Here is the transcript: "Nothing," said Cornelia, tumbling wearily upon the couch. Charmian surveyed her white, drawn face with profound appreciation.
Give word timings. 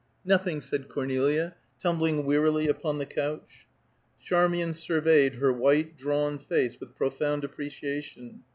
"Nothing," 0.25 0.61
said 0.61 0.89
Cornelia, 0.89 1.53
tumbling 1.79 2.25
wearily 2.25 2.67
upon 2.67 2.97
the 2.97 3.05
couch. 3.05 3.67
Charmian 4.19 4.73
surveyed 4.73 5.35
her 5.35 5.53
white, 5.53 5.95
drawn 5.95 6.39
face 6.39 6.79
with 6.79 6.95
profound 6.95 7.43
appreciation. 7.43 8.41